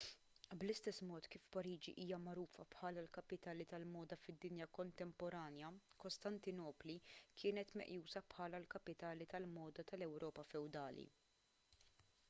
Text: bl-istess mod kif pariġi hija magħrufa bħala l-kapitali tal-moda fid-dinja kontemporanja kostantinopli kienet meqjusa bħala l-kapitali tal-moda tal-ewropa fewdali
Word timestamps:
bl-istess 0.61 0.99
mod 1.07 1.25
kif 1.33 1.43
pariġi 1.57 1.91
hija 2.03 2.17
magħrufa 2.27 2.65
bħala 2.75 3.03
l-kapitali 3.03 3.67
tal-moda 3.73 4.17
fid-dinja 4.23 4.67
kontemporanja 4.79 5.71
kostantinopli 6.05 6.97
kienet 7.43 7.75
meqjusa 7.83 8.25
bħala 8.35 8.63
l-kapitali 8.63 9.29
tal-moda 9.35 9.87
tal-ewropa 9.93 10.49
fewdali 10.55 11.07